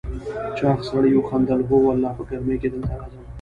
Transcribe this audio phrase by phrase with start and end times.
[0.57, 3.23] چاغ سړي وخندل: هو والله، په ګرمۍ کې دلته راځم.